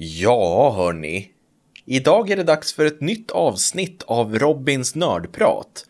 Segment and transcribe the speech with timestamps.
[0.00, 1.30] Ja, hörni.
[1.84, 5.86] Idag är det dags för ett nytt avsnitt av Robins nördprat.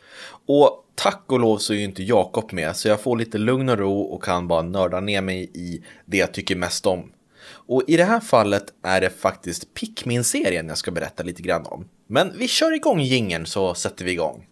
[0.46, 3.68] Och tack och lov så är ju inte Jakob med, så jag får lite lugn
[3.68, 7.12] och ro och kan bara nörda ner mig i det jag tycker mest om.
[7.50, 11.88] Och i det här fallet är det faktiskt Pikmin-serien jag ska berätta lite grann om.
[12.06, 14.47] Men vi kör igång gingen så sätter vi igång.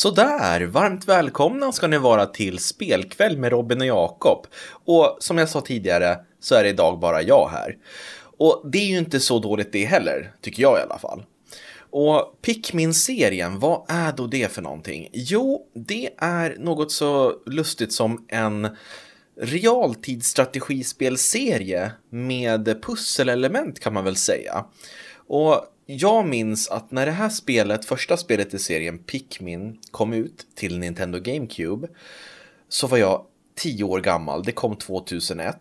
[0.00, 4.46] Sådär, varmt välkomna ska ni vara till spelkväll med Robin och Jakob.
[4.84, 7.76] Och som jag sa tidigare så är det idag bara jag här.
[8.38, 11.22] Och det är ju inte så dåligt det heller, tycker jag i alla fall.
[11.90, 15.08] Och Pikmin-serien, vad är då det för någonting?
[15.12, 18.68] Jo, det är något så lustigt som en
[19.40, 24.64] realtidsstrategispelserie med pusselelement kan man väl säga.
[25.26, 25.66] Och
[25.98, 30.78] jag minns att när det här spelet, första spelet i serien Pikmin, kom ut till
[30.78, 31.88] Nintendo GameCube
[32.68, 33.24] så var jag
[33.54, 34.42] tio år gammal.
[34.42, 35.56] Det kom 2001.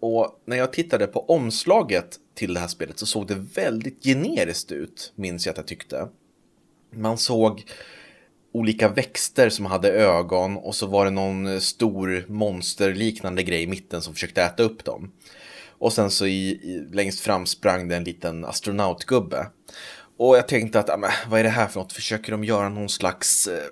[0.00, 4.72] Och när jag tittade på omslaget till det här spelet så såg det väldigt generiskt
[4.72, 6.08] ut, minns jag att jag tyckte.
[6.90, 7.64] Man såg
[8.52, 14.02] olika växter som hade ögon och så var det någon stor monsterliknande grej i mitten
[14.02, 15.12] som försökte äta upp dem.
[15.78, 19.46] Och sen så i, i, längst fram sprang det en liten astronautgubbe.
[20.16, 21.92] Och jag tänkte att, men, vad är det här för något?
[21.92, 23.62] Försöker de göra någon slags eh,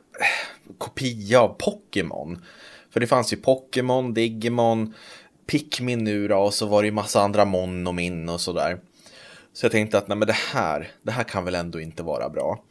[0.79, 2.45] kopia av Pokémon?
[2.91, 4.95] För det fanns ju Pokémon, Digimon,
[5.47, 8.81] Pikmin nu då, och så var det ju massa andra Mon och Min och sådär.
[9.53, 12.29] Så jag tänkte att nej men det här, det här kan väl ändå inte vara
[12.29, 12.65] bra.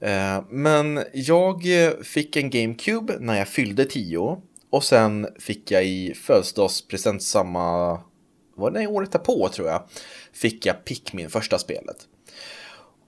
[0.00, 4.42] Eh, men jag eh, fick en GameCube när jag fyllde tio.
[4.70, 8.00] Och sen fick jag i födelsedagspresent samma
[8.58, 9.82] var det året därpå tror jag,
[10.32, 11.96] fick jag Pikmin, första spelet.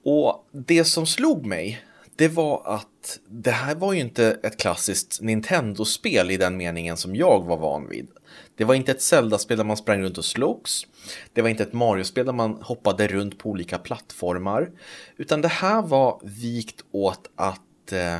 [0.05, 1.85] Och det som slog mig,
[2.17, 7.17] det var att det här var ju inte ett klassiskt Nintendo-spel i den meningen som
[7.17, 8.09] jag var van vid.
[8.55, 10.87] Det var inte ett Zelda-spel där man sprang runt och slogs.
[11.33, 14.71] Det var inte ett Mario-spel där man hoppade runt på olika plattformar.
[15.17, 18.17] Utan det här var vikt åt att eh,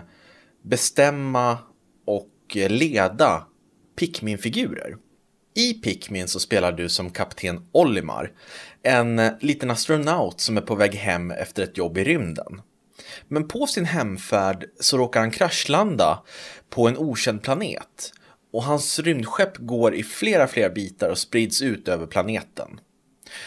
[0.63, 1.59] bestämma
[2.05, 3.47] och eh, leda
[3.97, 4.97] Pikmin-figurer.
[5.61, 8.33] I Pikmin så spelar du som kapten Olimar,
[8.83, 12.63] en liten astronaut som är på väg hem efter ett jobb i rymden.
[13.29, 16.23] Men på sin hemfärd så råkar han kraschlanda
[16.71, 18.13] på en okänd planet
[18.53, 22.81] och hans rymdskepp går i flera, flera bitar och sprids ut över planeten.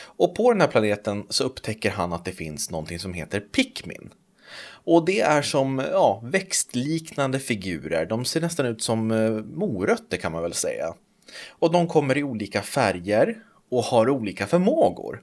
[0.01, 4.09] Och på den här planeten så upptäcker han att det finns någonting som heter Pikmin.
[4.85, 8.05] Och det är som ja, växtliknande figurer.
[8.05, 10.93] De ser nästan ut som eh, morötter kan man väl säga.
[11.49, 13.35] Och de kommer i olika färger
[13.69, 15.21] och har olika förmågor.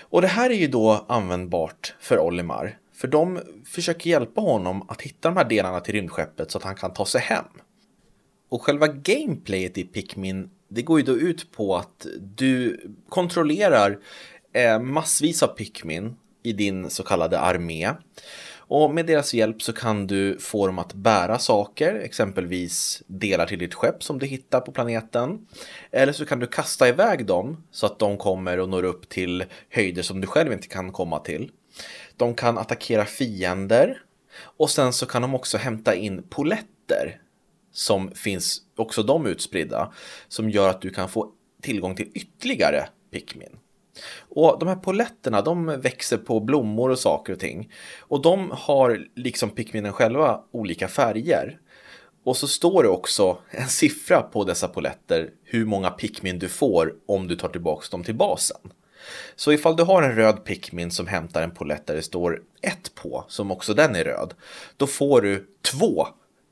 [0.00, 2.78] Och det här är ju då användbart för Olimar.
[2.94, 6.74] För de försöker hjälpa honom att hitta de här delarna till rymdskeppet så att han
[6.74, 7.44] kan ta sig hem.
[8.48, 13.98] Och själva gameplayet i Pikmin det går ju då ut på att du kontrollerar
[14.52, 17.90] eh, massvis av Pikmin i din så kallade armé.
[18.68, 23.58] Och med deras hjälp så kan du få dem att bära saker, exempelvis delar till
[23.58, 25.46] ditt skepp som du hittar på planeten.
[25.90, 29.44] Eller så kan du kasta iväg dem så att de kommer och når upp till
[29.70, 31.50] höjder som du själv inte kan komma till.
[32.16, 34.02] De kan attackera fiender
[34.40, 37.20] och sen så kan de också hämta in poletter
[37.72, 39.92] som finns också de utspridda
[40.28, 43.58] som gör att du kan få tillgång till ytterligare Pikmin.
[44.28, 47.72] Och de här poletterna de växer på blommor och saker och ting.
[48.00, 51.58] Och de har liksom Pikminen själva olika färger.
[52.24, 56.94] Och så står det också en siffra på dessa poletter hur många Pikmin du får
[57.06, 58.72] om du tar tillbaka dem till basen.
[59.36, 62.94] Så ifall du har en röd Pikmin som hämtar en polett där det står 1
[62.94, 64.34] på, som också den är röd,
[64.76, 66.06] då får du två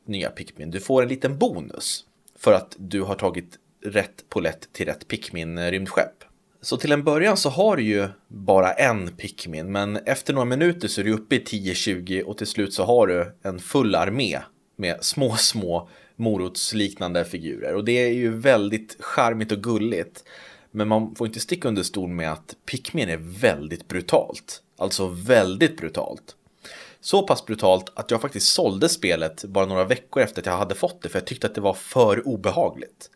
[0.07, 0.71] nya Pikmin.
[0.71, 2.05] Du får en liten bonus
[2.39, 6.22] för att du har tagit rätt polett till rätt Pikmin-rymdskepp.
[6.22, 6.26] Eh,
[6.66, 10.89] så till en början så har du ju bara en Pikmin, men efter några minuter
[10.89, 14.39] så är du uppe i 10-20 och till slut så har du en full armé
[14.77, 17.74] med små, små morotsliknande figurer.
[17.74, 20.24] Och det är ju väldigt charmigt och gulligt.
[20.71, 24.63] Men man får inte sticka under stol med att Pikmin är väldigt brutalt.
[24.78, 26.36] Alltså väldigt brutalt.
[27.01, 30.74] Så pass brutalt att jag faktiskt sålde spelet bara några veckor efter att jag hade
[30.74, 33.10] fått det för jag tyckte att det var för obehagligt.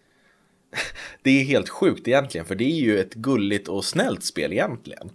[1.23, 5.11] Det är helt sjukt egentligen, för det är ju ett gulligt och snällt spel egentligen.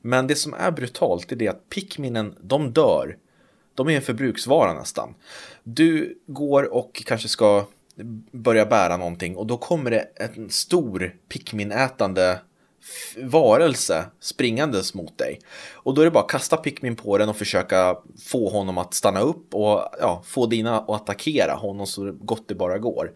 [0.00, 3.16] Men det som är brutalt är det att Pikminen, de dör.
[3.74, 5.14] De är en förbruksvara nästan.
[5.62, 7.66] Du går och kanske ska
[8.32, 12.38] börja bära någonting och då kommer det en stor Pikmin-ätande
[13.16, 15.40] varelse springandes mot dig.
[15.72, 18.94] Och då är det bara att kasta Pikmin på den och försöka få honom att
[18.94, 23.12] stanna upp och ja, få dina att attackera honom så gott det bara går.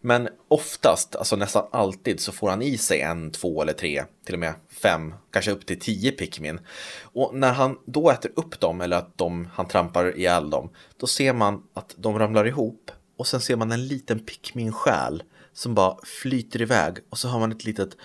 [0.00, 4.34] Men oftast, alltså nästan alltid, så får han i sig en, två eller tre, till
[4.34, 6.60] och med fem, kanske upp till tio Pikmin.
[7.02, 11.06] Och när han då äter upp dem, eller att de, han trampar ihjäl dem, då
[11.06, 15.96] ser man att de ramlar ihop och sen ser man en liten Pikmin-själ som bara
[16.22, 17.96] flyter iväg och så har man ett litet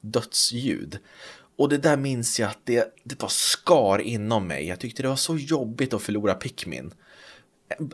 [0.00, 0.98] dödsljud.
[1.56, 4.66] Och det där minns jag att det, det bara skar inom mig.
[4.66, 6.94] Jag tyckte det var så jobbigt att förlora Pikmin.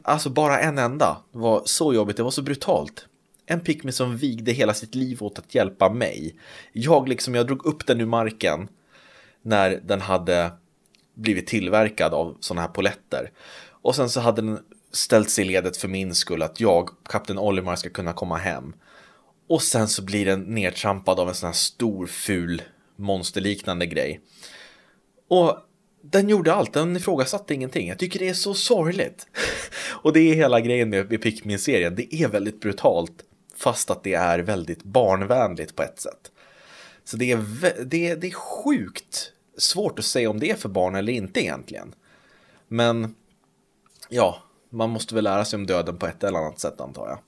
[0.03, 3.06] Alltså bara en enda var så jobbigt, det var så brutalt.
[3.47, 6.37] En Pikmin som vigde hela sitt liv åt att hjälpa mig.
[6.73, 8.69] Jag liksom, jag drog upp den ur marken
[9.43, 10.53] när den hade
[11.14, 13.31] blivit tillverkad av sådana här poletter.
[13.69, 14.58] Och sen så hade den
[14.93, 18.73] ställt sig i ledet för min skull att jag, kapten Olimar, ska kunna komma hem.
[19.48, 22.62] Och sen så blir den nedtrampad av en sån här stor ful
[22.96, 24.20] monsterliknande grej.
[25.28, 25.58] Och
[26.02, 27.88] den gjorde allt, den ifrågasatte ingenting.
[27.88, 29.26] Jag tycker det är så sorgligt.
[30.02, 33.22] och det är hela grejen med, med Pikmin-serien, det är väldigt brutalt.
[33.56, 36.32] Fast att det är väldigt barnvänligt på ett sätt.
[37.04, 40.69] Så det är, det, är, det är sjukt svårt att säga om det är för
[40.69, 41.94] barn eller inte egentligen.
[42.69, 43.14] Men
[44.08, 47.19] ja, man måste väl lära sig om döden på ett eller annat sätt antar jag.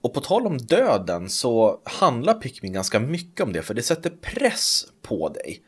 [0.00, 4.10] Och på tal om döden så handlar Pikmin ganska mycket om det, för det sätter
[4.10, 5.62] press på dig.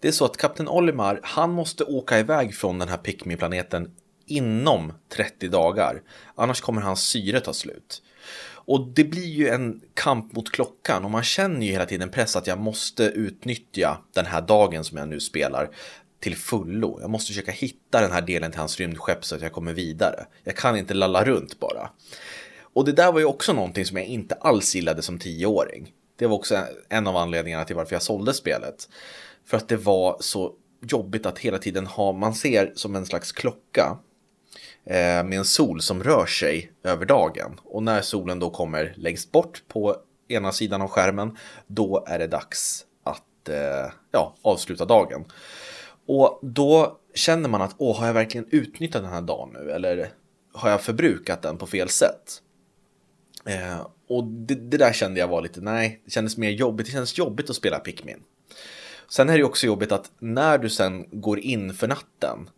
[0.00, 3.90] Det är så att kapten Olimar, han måste åka iväg från den här Pikmin-planeten
[4.26, 6.02] inom 30 dagar.
[6.34, 8.02] Annars kommer hans syre ta slut.
[8.50, 12.36] Och det blir ju en kamp mot klockan och man känner ju hela tiden press
[12.36, 15.70] att jag måste utnyttja den här dagen som jag nu spelar
[16.20, 16.98] till fullo.
[17.00, 20.26] Jag måste försöka hitta den här delen till hans rymdskepp så att jag kommer vidare.
[20.44, 21.90] Jag kan inte lalla runt bara.
[22.78, 25.92] Och det där var ju också någonting som jag inte alls gillade som tioåring.
[26.16, 26.58] Det var också
[26.88, 28.88] en av anledningarna till varför jag sålde spelet.
[29.46, 30.52] För att det var så
[30.90, 33.98] jobbigt att hela tiden ha, man ser som en slags klocka
[34.84, 37.60] eh, med en sol som rör sig över dagen.
[37.64, 39.96] Och när solen då kommer längst bort på
[40.28, 41.36] ena sidan av skärmen,
[41.66, 45.24] då är det dags att eh, ja, avsluta dagen.
[46.06, 49.70] Och då känner man att, åh, har jag verkligen utnyttjat den här dagen nu?
[49.70, 50.10] Eller
[50.52, 52.42] har jag förbrukat den på fel sätt?
[53.44, 56.86] Eh, och det, det, där kände jag var lite, nej, det kändes mer jobbigt.
[56.86, 58.22] Det kändes jobbigt att spela Pikmin.
[59.08, 62.50] Sen är det också jobbigt att när du sen går in för natten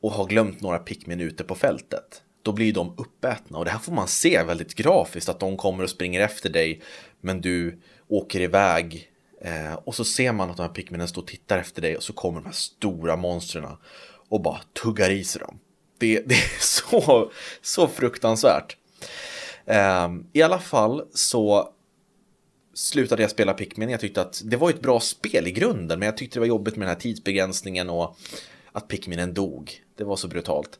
[0.00, 3.58] och har glömt några Pikmin ute på fältet, då blir de uppätna.
[3.58, 6.82] Och det här får man se väldigt grafiskt, att de kommer och springer efter dig,
[7.20, 9.10] men du åker iväg.
[9.40, 12.02] Eh, och så ser man att de här Pikminen står och tittar efter dig och
[12.02, 13.66] så kommer de här stora monstren
[14.28, 15.58] och bara tuggar i sig dem.
[15.98, 17.32] Det, det är så,
[17.62, 18.76] så fruktansvärt.
[19.70, 21.72] Ehm, I alla fall så
[22.74, 23.90] slutade jag spela Pikmin.
[23.90, 26.46] Jag tyckte att det var ett bra spel i grunden, men jag tyckte det var
[26.46, 28.16] jobbigt med den här tidsbegränsningen och
[28.72, 29.82] att Pikminen dog.
[29.96, 30.78] Det var så brutalt.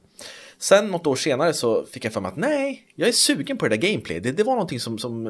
[0.58, 3.69] Sen något år senare så fick jag för mig att nej, jag är sugen på
[3.69, 4.20] det där gameplay.
[4.20, 5.26] Det, det var någonting som, som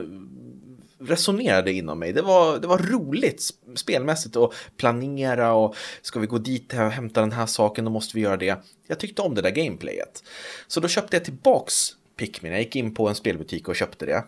[1.00, 2.12] resonerade inom mig.
[2.12, 3.42] Det var, det var roligt
[3.76, 8.16] spelmässigt att planera och ska vi gå dit och hämta den här saken då måste
[8.16, 8.64] vi göra det.
[8.86, 10.24] Jag tyckte om det där gameplayet.
[10.66, 12.52] Så då köpte jag tillbaks Pikmin.
[12.52, 14.24] Jag gick in på en spelbutik och köpte det.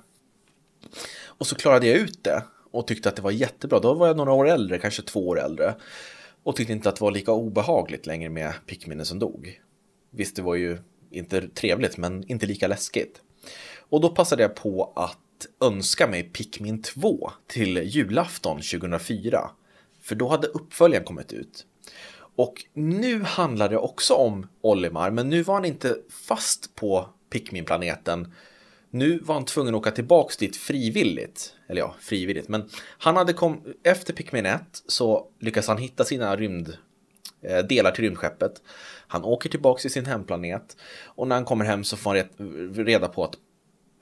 [1.25, 3.79] Och så klarade jag ut det och tyckte att det var jättebra.
[3.79, 5.75] Då var jag några år äldre, kanske två år äldre.
[6.43, 9.61] Och tyckte inte att det var lika obehagligt längre med Pikminen som dog.
[10.11, 10.79] Visst, det var ju
[11.11, 13.21] inte trevligt, men inte lika läskigt.
[13.79, 19.51] Och då passade jag på att önska mig Pikmin 2 till julafton 2004.
[20.01, 21.67] För då hade uppföljaren kommit ut.
[22.37, 28.33] Och nu handlar det också om Olimar, men nu var han inte fast på Pikmin-planeten.
[28.91, 31.55] Nu var han tvungen att åka tillbaks dit frivilligt.
[31.69, 32.49] Eller ja, frivilligt.
[32.49, 36.77] Men han hade kom efter Pikmin 1 så lyckas han hitta sina rymd
[37.43, 38.63] eh, delar till rymdskeppet.
[39.07, 43.09] Han åker tillbaks till sin hemplanet och när han kommer hem så får han reda
[43.09, 43.35] på att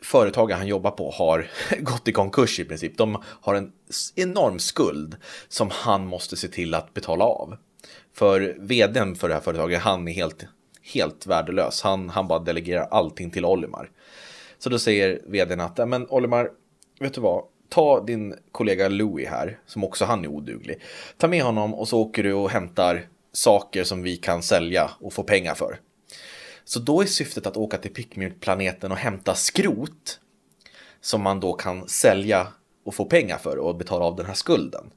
[0.02, 2.98] företaget han jobbar på har gått i konkurs i princip.
[2.98, 3.72] De har en
[4.14, 5.16] enorm skuld
[5.48, 7.56] som han måste se till att betala av.
[8.14, 10.46] För vdn för det här företaget, han är helt
[10.94, 11.82] helt värdelös.
[11.82, 13.90] Han, han bara delegerar allting till Olimar.
[14.58, 16.50] Så då säger vdn att, men Olimar,
[17.00, 17.44] vet du vad?
[17.68, 20.80] Ta din kollega Louis här, som också han är oduglig.
[21.16, 25.12] Ta med honom och så åker du och hämtar saker som vi kan sälja och
[25.12, 25.78] få pengar för.
[26.64, 30.20] Så då är syftet att åka till Pikmin-planeten och hämta skrot
[31.00, 32.46] som man då kan sälja
[32.84, 34.90] och få pengar för och betala av den här skulden.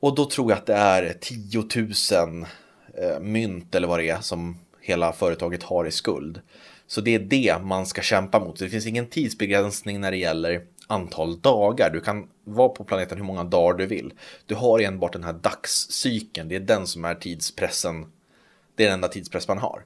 [0.00, 1.64] Och då tror jag att det är 10
[2.12, 2.46] 000
[2.94, 6.40] eh, mynt eller vad det är som hela företaget har i skuld.
[6.86, 8.58] Så det är det man ska kämpa mot.
[8.58, 11.90] Så det finns ingen tidsbegränsning när det gäller antal dagar.
[11.90, 14.12] Du kan vara på planeten hur många dagar du vill.
[14.46, 16.48] Du har enbart den här dagscykeln.
[16.48, 18.06] Det är den som är tidspressen.
[18.74, 19.84] Det är den enda tidspress man har.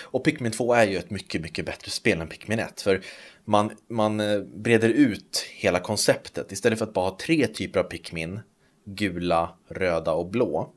[0.00, 2.80] Och Pikmin 2 är ju ett mycket, mycket bättre spel än Pikmin 1.
[2.80, 3.02] För
[3.44, 6.52] man, man eh, breder ut hela konceptet.
[6.52, 8.40] Istället för att bara ha tre typer av Pikmin,
[8.84, 10.70] gula, röda och blå,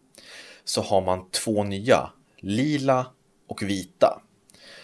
[0.64, 2.10] så har man två nya,
[2.46, 3.06] lila
[3.48, 4.22] och vita.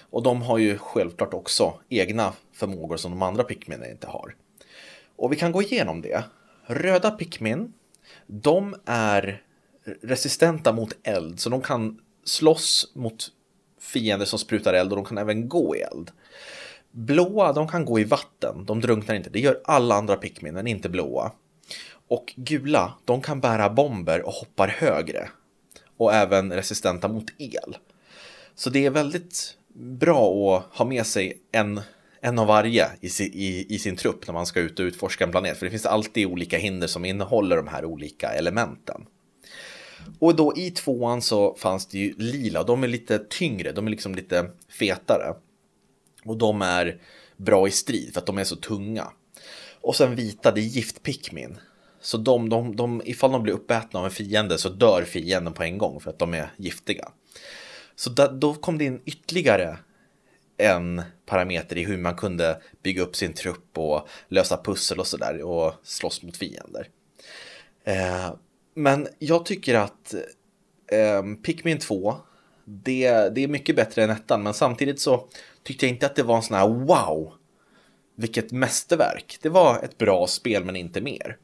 [0.10, 4.36] Och de har ju självklart också egna förmågor som de andra Pikminen inte har.
[5.15, 6.24] Och vi kan gå igenom det.
[6.65, 7.74] Röda Pikmin,
[8.27, 9.44] de är
[10.01, 13.27] resistenta mot eld, så de kan slåss mot
[13.80, 16.12] fiender som sprutar eld och de kan även gå i eld.
[16.91, 19.30] Blåa, de kan gå i vatten, de drunknar inte.
[19.30, 21.32] Det gör alla andra Pikminen, inte blåa.
[22.08, 25.30] Och gula, de kan bära bomber och hoppar högre.
[26.01, 27.77] Och även resistenta mot el.
[28.55, 31.81] Så det är väldigt bra att ha med sig en,
[32.22, 35.31] en av varje i, i, i sin trupp när man ska ut och utforska en
[35.31, 35.58] planet.
[35.58, 39.05] För det finns alltid olika hinder som innehåller de här olika elementen.
[40.20, 43.91] Och då i tvåan så fanns det ju lila, de är lite tyngre, de är
[43.91, 45.34] liksom lite fetare.
[46.25, 47.01] Och de är
[47.38, 49.08] bra i strid för att de är så tunga.
[49.81, 51.58] Och sen vita, det är giftpikmin.
[52.01, 55.63] Så de, de, de, ifall de blir uppätna av en fiende så dör fienden på
[55.63, 57.12] en gång för att de är giftiga.
[57.96, 59.77] Så da, då kom det in ytterligare
[60.58, 65.43] en parameter i hur man kunde bygga upp sin trupp och lösa pussel och sådär
[65.43, 66.88] och slåss mot fiender.
[67.84, 68.34] Eh,
[68.74, 70.13] men jag tycker att
[70.91, 72.15] eh, Pikmin 2,
[72.65, 75.27] det, det är mycket bättre än ettan, men samtidigt så
[75.63, 77.34] tyckte jag inte att det var en sån här wow,
[78.15, 79.38] vilket mästerverk.
[79.41, 81.38] Det var ett bra spel, men inte mer.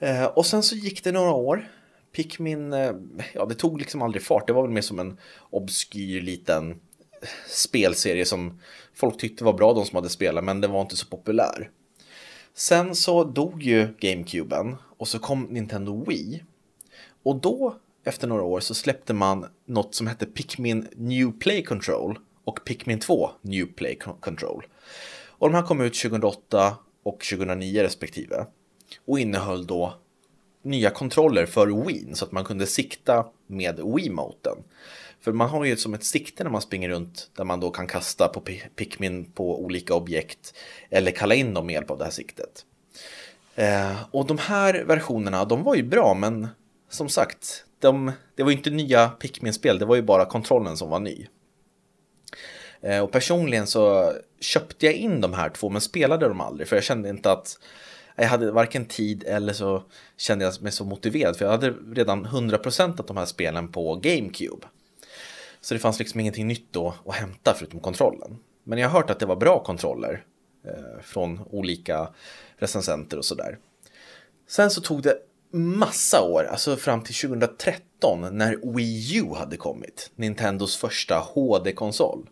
[0.00, 1.68] Eh, och sen så gick det några år.
[2.12, 2.92] Pikmin, eh,
[3.34, 4.46] ja det tog liksom aldrig fart.
[4.46, 5.18] Det var väl mer som en
[5.50, 6.80] obskyr liten
[7.48, 8.60] spelserie som
[8.94, 11.70] folk tyckte var bra, de som hade spelat, men den var inte så populär.
[12.54, 16.44] Sen så dog ju GameCuben och så kom Nintendo Wii.
[17.22, 22.18] Och då, efter några år, så släppte man något som hette Pikmin New Play Control
[22.44, 24.66] och Pikmin 2 New Play Control.
[25.26, 28.46] Och de här kom ut 2008 och 2009 respektive.
[29.04, 29.94] Och innehöll då
[30.62, 34.56] nya kontroller för Wien så att man kunde sikta med Wiimoten.
[35.20, 37.86] För man har ju som ett sikte när man springer runt där man då kan
[37.86, 38.42] kasta på
[38.76, 40.54] Pikmin på olika objekt
[40.90, 42.64] eller kalla in dem med hjälp av det här siktet.
[43.54, 46.48] Eh, och de här versionerna, de var ju bra, men
[46.88, 50.90] som sagt, de, det var ju inte nya Pikmin-spel, det var ju bara kontrollen som
[50.90, 51.26] var ny.
[52.80, 56.76] Eh, och personligen så köpte jag in de här två, men spelade dem aldrig, för
[56.76, 57.58] jag kände inte att
[58.22, 59.82] jag hade varken tid eller så
[60.16, 63.94] kände jag mig så motiverad, för jag hade redan 100% av de här spelen på
[63.96, 64.66] GameCube.
[65.60, 68.38] Så det fanns liksom ingenting nytt då att hämta förutom kontrollen.
[68.64, 70.24] Men jag har hört att det var bra kontroller
[70.64, 72.08] eh, från olika
[72.56, 73.58] recensenter och sådär.
[74.48, 75.18] Sen så tog det
[75.52, 82.26] massa år, alltså fram till 2013 när Wii U hade kommit, Nintendos första HD-konsol.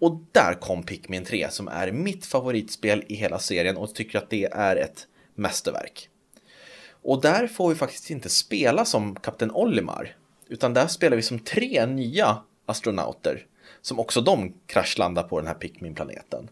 [0.00, 4.30] Och där kom Pikmin 3 som är mitt favoritspel i hela serien och tycker att
[4.30, 6.08] det är ett mästerverk.
[7.02, 10.16] Och där får vi faktiskt inte spela som Kapten Olimar,
[10.48, 13.46] utan där spelar vi som tre nya astronauter
[13.82, 16.48] som också de kraschlandar på den här Pikmin-planeten.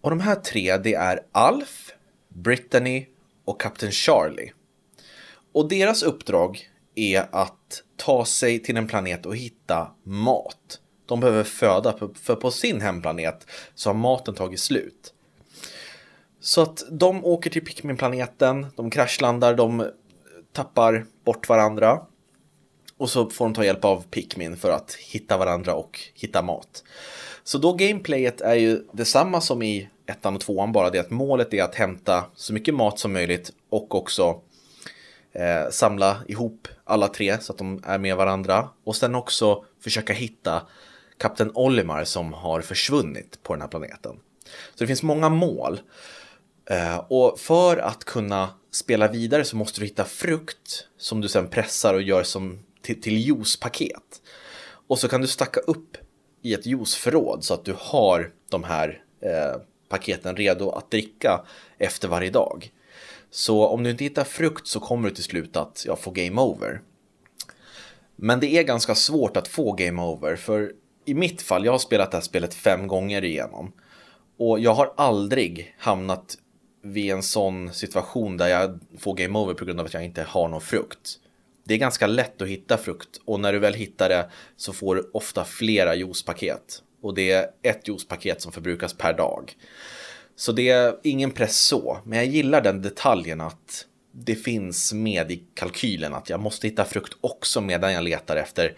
[0.00, 1.92] Och de här tre, det är Alf,
[2.28, 3.06] Brittany
[3.44, 4.52] och Kapten Charlie.
[5.52, 10.80] Och deras uppdrag är att ta sig till en planet och hitta mat.
[11.06, 15.12] De behöver föda, för på sin hemplanet så har maten tagit slut.
[16.40, 19.90] Så att de åker till Pikmin-planeten, de kraschlandar, de
[20.52, 22.00] tappar bort varandra.
[22.98, 26.84] Och så får de ta hjälp av Pikmin för att hitta varandra och hitta mat.
[27.44, 31.54] Så då gameplayet är ju detsamma som i ettan och tvåan, bara det att målet
[31.54, 34.40] är att hämta så mycket mat som möjligt och också
[35.32, 38.68] eh, samla ihop alla tre så att de är med varandra.
[38.84, 40.62] Och sen också försöka hitta
[41.18, 44.16] kapten Olimar som har försvunnit på den här planeten.
[44.44, 45.80] Så det finns många mål.
[46.70, 51.48] Eh, och för att kunna spela vidare så måste du hitta frukt som du sen
[51.48, 54.22] pressar och gör som till, till juicepaket.
[54.88, 55.96] Och så kan du stacka upp
[56.42, 61.44] i ett juiceförråd så att du har de här eh, paketen redo att dricka
[61.78, 62.72] efter varje dag.
[63.30, 66.40] Så om du inte hittar frukt så kommer du till slut att ja, få game
[66.40, 66.80] over.
[68.16, 70.72] Men det är ganska svårt att få game over för
[71.06, 73.72] i mitt fall, jag har spelat det här spelet fem gånger igenom.
[74.38, 76.38] Och jag har aldrig hamnat
[76.82, 80.22] vid en sån situation där jag får game over på grund av att jag inte
[80.22, 81.18] har någon frukt.
[81.64, 84.94] Det är ganska lätt att hitta frukt och när du väl hittar det så får
[84.94, 86.82] du ofta flera juicepaket.
[87.02, 89.52] och det är ett juicepaket som förbrukas per dag.
[90.36, 95.32] Så det är ingen press så, men jag gillar den detaljen att det finns med
[95.32, 98.74] i kalkylen att jag måste hitta frukt också medan jag letar efter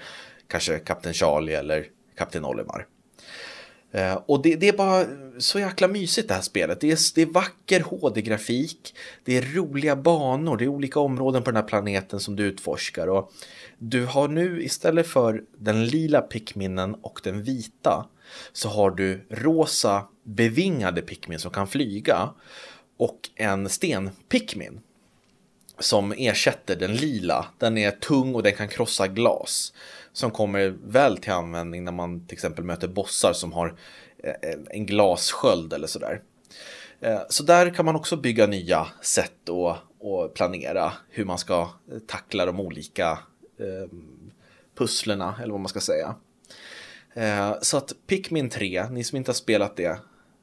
[0.49, 1.87] kanske Kapten Charlie eller
[2.19, 2.87] Kapten Olimar.
[3.93, 5.07] Eh, och det, det, är bara
[5.39, 6.81] så jäkla mysigt det här spelet.
[6.81, 8.95] Det är, det är vacker HD-grafik,
[9.25, 13.07] det är roliga banor, det är olika områden på den här planeten som du utforskar.
[13.07, 13.33] Och
[13.79, 18.07] du har nu istället för den lila Pikminen och den vita
[18.53, 22.31] så har du rosa bevingade Pikmin som kan flyga
[22.99, 24.81] och en sten-Pikmin
[25.79, 27.47] som ersätter den lila.
[27.59, 29.73] Den är tung och den kan krossa glas.
[30.13, 33.79] Som kommer väl till användning när man till exempel möter bossar som har
[34.25, 36.23] eh, en glassköld eller sådär.
[37.01, 41.61] Eh, så där kan man också bygga nya sätt och, och planera hur man ska
[41.93, 43.19] eh, tackla de olika
[43.59, 43.91] eh,
[44.79, 46.15] pusslerna eller vad man ska säga.
[47.61, 49.99] Så att Pikmin 3, ni som inte har spelat det,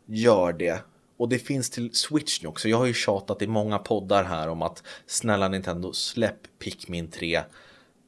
[0.06, 0.84] gör det.
[1.18, 2.70] Och det finns till Switch nu också.
[2.70, 7.42] Jag har ju tjatat i många poddar här om att snälla Nintendo släpp Pikmin 3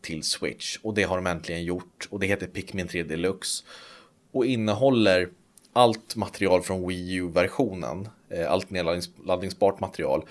[0.07, 0.77] till Switch.
[0.81, 2.07] Och det har de äntligen gjort.
[2.09, 3.63] Och det heter Pikmin 3 Deluxe.
[4.31, 5.29] Och innehåller
[5.73, 8.09] allt material från Wii U-versionen.
[8.29, 10.25] Eh, allt nedladdningsbart material.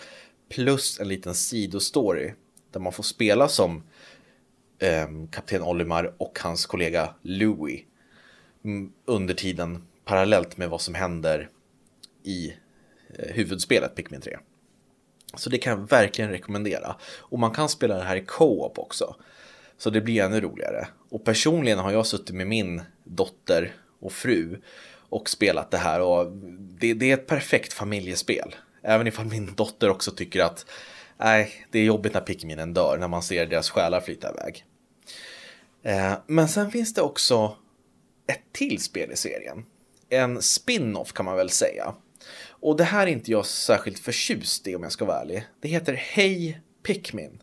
[0.49, 2.33] Plus en liten sidostory.
[2.71, 3.83] Där man får spela som
[4.79, 7.85] eh, kapten Olimar och hans kollega Louie.
[8.65, 11.51] Mm, under tiden parallellt med vad som händer
[12.23, 12.55] i
[13.19, 14.39] Eh, huvudspelet Pikmin 3.
[15.35, 16.97] Så det kan jag verkligen rekommendera.
[17.03, 19.17] Och man kan spela det här i co-op också.
[19.79, 20.89] Så det blir ännu roligare.
[21.09, 24.61] Och personligen har jag suttit med min dotter och fru
[25.09, 26.33] och spelat det här och
[26.81, 28.55] det, det är ett perfekt familjespel.
[28.83, 30.67] Även ifall min dotter också tycker att
[31.17, 34.65] nej, det är jobbigt när Pikminen dör när man ser deras själar flyta iväg.
[35.83, 37.57] Eh, men sen finns det också
[38.27, 39.65] ett till spel i serien.
[40.09, 41.95] En spin-off kan man väl säga.
[42.49, 45.47] Och det här är inte jag särskilt förtjust i om jag ska vara ärlig.
[45.61, 47.43] Det heter Hey Pikmin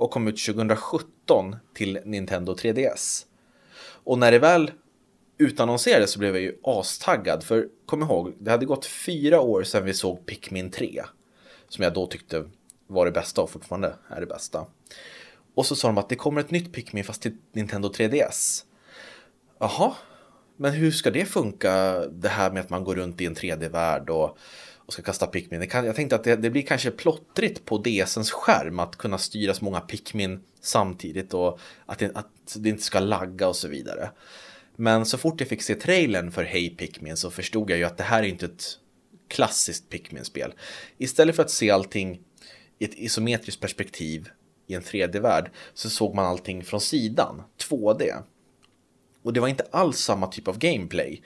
[0.00, 3.24] och kom ut 2017 till Nintendo 3DS.
[4.04, 4.70] Och när det väl
[5.38, 9.84] utannonserades så blev jag ju astaggad för kom ihåg, det hade gått fyra år sedan
[9.84, 11.02] vi såg Pikmin 3
[11.68, 12.44] som jag då tyckte
[12.86, 14.66] var det bästa och fortfarande är det bästa.
[15.54, 18.64] Och så sa de att det kommer ett nytt Pikmin fast till Nintendo 3DS.
[19.58, 19.94] Jaha,
[20.56, 24.10] men hur ska det funka, det här med att man går runt i en 3D-värld
[24.10, 24.38] och,
[24.90, 25.68] och ska kasta Pikmin?
[25.72, 29.64] Jag tänkte att det, det, blir kanske plottrigt på DSens skärm att kunna styra så
[29.64, 34.10] många Pikmin samtidigt och att det, att det inte ska lagga och så vidare.
[34.76, 37.96] Men så fort jag fick se trailern för Hey Pikmin så förstod jag ju att
[37.96, 38.64] det här är inte ett
[39.28, 40.52] klassiskt Pikmin-spel.
[40.98, 42.20] Istället för att se allting
[42.78, 44.28] i ett isometriskt perspektiv
[44.66, 48.22] i en 3D-värld så såg man allting från sidan, 2D.
[49.22, 51.22] Och det var inte alls samma typ av gameplay.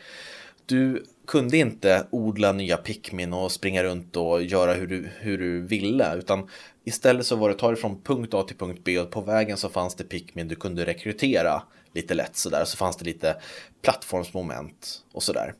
[0.67, 5.61] Du kunde inte odla nya Pikmin och springa runt och göra hur du, hur du
[5.61, 6.15] ville.
[6.15, 6.49] Utan
[6.85, 9.57] istället så var det ta dig från punkt A till punkt B och på vägen
[9.57, 12.65] så fanns det Pikmin du kunde rekrytera lite lätt sådär.
[12.65, 13.37] Så fanns det lite
[13.83, 15.55] plattformsmoment och sådär.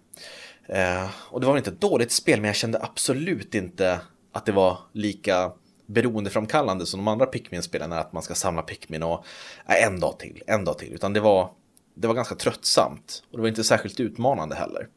[0.67, 4.01] Eh, och det var inte ett dåligt spel men jag kände absolut inte
[4.33, 5.53] att det var lika
[5.87, 9.25] beroendeframkallande som de andra Pikmin-spelen är att man ska samla Pikmin och
[9.69, 10.93] eh, en dag till, en dag till.
[10.93, 11.51] Utan det var
[11.95, 14.89] det var ganska tröttsamt och det var inte särskilt utmanande heller.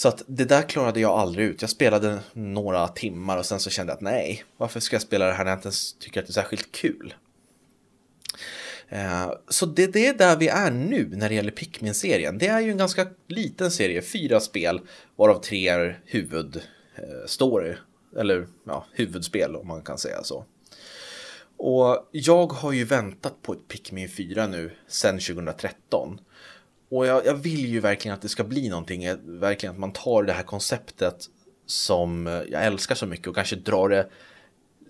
[0.00, 1.60] Så att det där klarade jag aldrig ut.
[1.60, 5.26] Jag spelade några timmar och sen så kände jag att nej, varför ska jag spela
[5.26, 7.14] det här när jag inte ens tycker att det är särskilt kul?
[8.88, 12.38] Eh, så det, det är där vi är nu när det gäller Pikmin-serien.
[12.38, 14.80] Det är ju en ganska liten serie, fyra spel,
[15.16, 20.44] varav tre är huvudstory, eh, eller ja, huvudspel om man kan säga så.
[21.56, 26.20] Och jag har ju väntat på ett Pikmin 4 nu sedan 2013.
[26.90, 30.22] Och jag, jag, vill ju verkligen att det ska bli någonting, verkligen att man tar
[30.22, 31.26] det här konceptet
[31.66, 34.08] som jag älskar så mycket och kanske drar det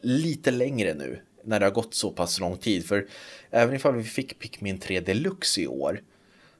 [0.00, 2.86] lite längre nu när det har gått så pass lång tid.
[2.86, 3.06] För
[3.50, 6.02] även ifall vi fick Pikmin 3 Deluxe i år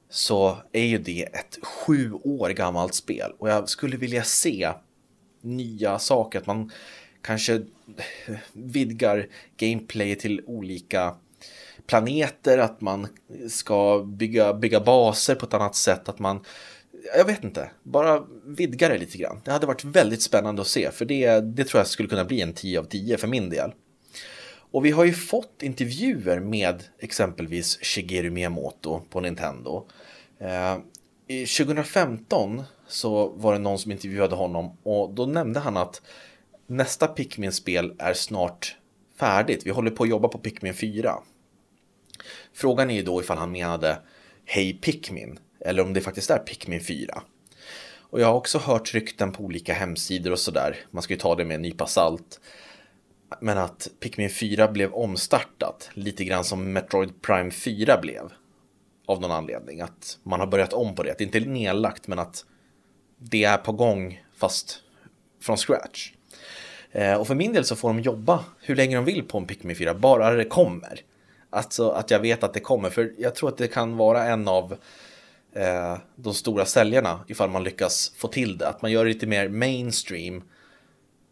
[0.09, 4.73] så är ju det ett sju år gammalt spel och jag skulle vilja se
[5.41, 6.71] nya saker, att man
[7.23, 7.63] kanske
[8.53, 11.17] vidgar gameplay till olika
[11.91, 13.09] planeter, att man
[13.49, 16.45] ska bygga, bygga baser på ett annat sätt, att man
[17.17, 19.41] jag vet inte, bara vidga det lite grann.
[19.45, 22.41] Det hade varit väldigt spännande att se, för det, det tror jag skulle kunna bli
[22.41, 23.73] en 10 av 10 för min del.
[24.71, 29.87] Och vi har ju fått intervjuer med exempelvis Shigeru Miyamoto på Nintendo.
[30.39, 30.77] Eh,
[31.59, 36.03] 2015 så var det någon som intervjuade honom och då nämnde han att
[36.67, 38.77] nästa Pikmin-spel är snart
[39.19, 39.67] färdigt.
[39.67, 41.15] Vi håller på att jobba på Pikmin 4.
[42.53, 43.99] Frågan är ju då ifall han menade
[44.45, 47.23] Hej Pikmin eller om det faktiskt är Pikmin 4.
[48.11, 50.77] Och jag har också hört rykten på olika hemsidor och sådär.
[50.91, 52.41] Man ska ju ta det med en nypa salt.
[53.41, 58.33] Men att Pikmin 4 blev omstartat, lite grann som Metroid Prime 4 blev.
[59.07, 59.81] Av någon anledning.
[59.81, 61.11] Att man har börjat om på det.
[61.11, 62.45] Att det inte är nedlagt, men att
[63.19, 64.83] det är på gång, fast
[65.43, 66.13] från scratch.
[66.93, 69.47] Eh, och för min del så får de jobba hur länge de vill på en
[69.47, 71.01] Pikmin 4, bara det kommer.
[71.51, 74.49] Alltså att jag vet att det kommer, för jag tror att det kan vara en
[74.49, 74.77] av
[75.53, 78.69] eh, de stora säljarna ifall man lyckas få till det.
[78.69, 80.43] Att man gör det lite mer mainstream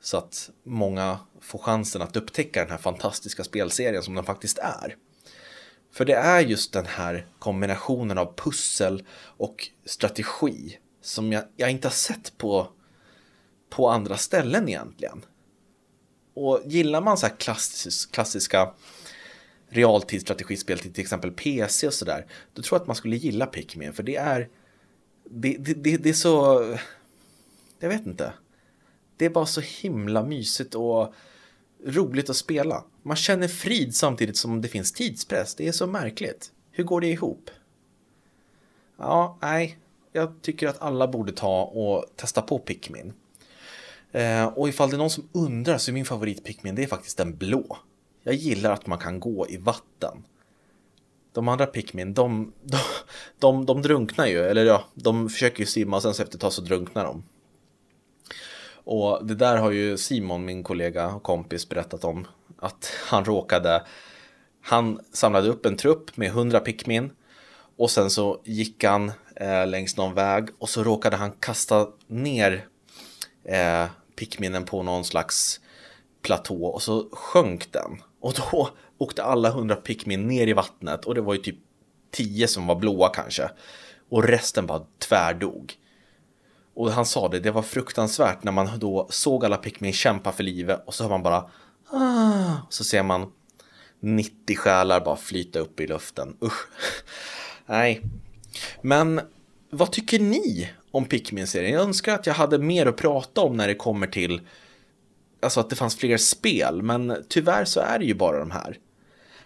[0.00, 4.96] så att många får chansen att upptäcka den här fantastiska spelserien som den faktiskt är.
[5.92, 11.88] För det är just den här kombinationen av pussel och strategi som jag, jag inte
[11.88, 12.68] har sett på,
[13.70, 15.24] på andra ställen egentligen.
[16.35, 18.72] Och gillar man så här klassisk, klassiska
[19.68, 23.92] realtidsstrategispel till till exempel PC och sådär, då tror jag att man skulle gilla Pikmin,
[23.92, 24.48] för det är,
[25.31, 26.64] det, det, det, det är så,
[27.78, 28.33] jag vet inte,
[29.16, 31.14] det är bara så himla mysigt och
[31.87, 32.85] roligt att spela.
[33.02, 36.52] Man känner frid samtidigt som det finns tidspress, det är så märkligt.
[36.70, 37.50] Hur går det ihop?
[38.98, 39.78] Ja, nej,
[40.12, 43.12] jag tycker att alla borde ta och testa på Pikmin.
[44.12, 46.87] Eh, och ifall det är någon som undrar så är min favorit Pikmin, det är
[46.87, 47.78] faktiskt den blå.
[48.28, 50.24] Jag gillar att man kan gå i vatten.
[51.32, 52.78] De andra Pikmin, de, de,
[53.38, 56.40] de, de drunknar ju, eller ja, de försöker ju simma och sen så efter ett
[56.40, 57.22] tag så drunknar de.
[58.70, 62.26] Och det där har ju Simon, min kollega och kompis, berättat om.
[62.58, 63.86] Att han råkade,
[64.60, 67.10] han samlade upp en trupp med 100 Pikmin
[67.76, 72.66] och sen så gick han eh, längs någon väg och så råkade han kasta ner
[73.44, 73.86] eh,
[74.16, 75.60] Pikminen på någon slags
[76.22, 78.02] platå och så sjönk den.
[78.20, 81.57] Och då åkte alla hundra Pikmin ner i vattnet och det var ju typ
[82.11, 83.50] tio som var blåa kanske.
[84.09, 85.74] Och resten bara tvärdog.
[86.74, 90.42] Och han sa det, det var fruktansvärt när man då såg alla Pikmin kämpa för
[90.42, 91.50] livet och så hör man bara
[91.90, 93.33] ah, så ser man
[94.00, 96.37] 90 själar bara flyta upp i luften.
[96.42, 96.68] Usch.
[97.66, 98.02] Nej.
[98.83, 99.20] Men
[99.70, 101.72] vad tycker ni om Pikmin-serien?
[101.72, 104.40] Jag önskar att jag hade mer att prata om när det kommer till
[105.40, 108.79] alltså att det fanns fler spel, men tyvärr så är det ju bara de här.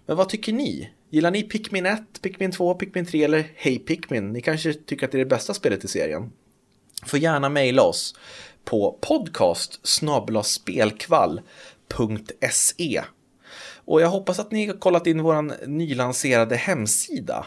[0.06, 0.90] Men vad tycker ni?
[1.10, 4.32] Gillar ni Pikmin 1, Pikmin 2, Pikmin 3 eller Hej Pikmin?
[4.32, 6.32] Ni kanske tycker att det är det bästa spelet i serien?
[7.06, 8.14] Får gärna mejla oss
[8.64, 9.80] på podcast
[10.44, 13.02] spelkvall.se
[13.84, 17.46] Och jag hoppas att ni har kollat in vår nylanserade hemsida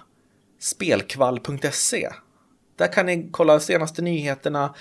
[0.59, 2.09] spelkvall.se
[2.75, 4.75] där kan ni kolla senaste nyheterna,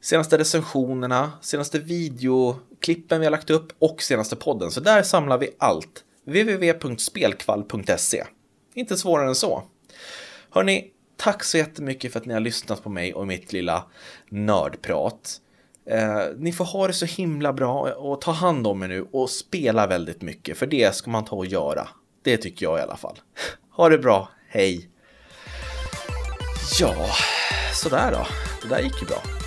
[0.00, 4.70] senaste recensionerna, senaste video, klippen vi har lagt upp och senaste podden.
[4.70, 6.04] Så där samlar vi allt.
[6.24, 8.24] www.spelkvall.se
[8.74, 9.62] Inte svårare än så.
[10.50, 13.84] Hörni, tack så jättemycket för att ni har lyssnat på mig och mitt lilla
[14.28, 15.40] nördprat.
[15.90, 19.30] Eh, ni får ha det så himla bra och ta hand om er nu och
[19.30, 21.88] spela väldigt mycket, för det ska man ta och göra.
[22.22, 23.18] Det tycker jag i alla fall.
[23.70, 24.90] Ha det bra, hej!
[26.80, 26.94] Ja,
[27.74, 28.26] sådär då.
[28.62, 29.37] Det där gick ju bra.